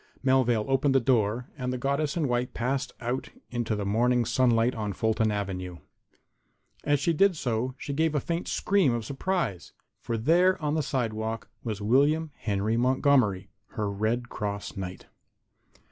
Melvale 0.23 0.65
opened 0.67 0.95
the 0.95 0.99
door 0.99 1.47
and 1.55 1.71
the 1.71 1.77
goddess 1.77 2.17
in 2.17 2.27
white 2.27 2.55
passed 2.55 2.91
out 3.01 3.29
into 3.51 3.75
the 3.75 3.85
morning 3.85 4.25
sunlight 4.25 4.73
on 4.73 4.93
Fulton 4.93 5.29
avenue. 5.31 5.75
And 6.83 6.93
as 6.93 6.99
she 6.99 7.13
did 7.13 7.37
so 7.37 7.75
she 7.77 7.93
gave 7.93 8.15
a 8.15 8.19
faint 8.19 8.47
scream 8.47 8.93
of 8.95 9.05
surprise. 9.05 9.73
For 9.99 10.17
there, 10.17 10.59
on 10.59 10.73
the 10.73 10.81
sidewalk, 10.81 11.51
was 11.63 11.81
William 11.83 12.31
Henry 12.33 12.77
Montgomery, 12.77 13.51
her 13.73 13.91
Red 13.91 14.27
Cross 14.27 14.75
Knight. 14.75 15.05